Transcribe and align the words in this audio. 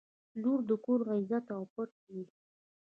•لور 0.41 0.59
د 0.69 0.71
کور 0.85 0.99
عزت 1.13 1.45
او 1.55 1.63
پت 1.73 1.89
وي. 2.11 2.23